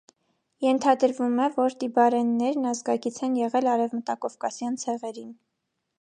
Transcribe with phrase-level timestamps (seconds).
[0.65, 5.33] Ենթադրվում է, որ տիբարեններն ազգակից են եղել արեմտակովկասյան ցեղերին։